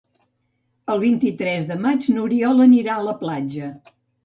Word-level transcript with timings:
El 0.93 1.01
vint-i-tres 1.03 1.69
de 1.73 1.77
maig 1.85 2.09
n'Oriol 2.15 2.65
anirà 2.67 2.97
a 2.99 3.07
la 3.11 3.17
platja. 3.23 3.73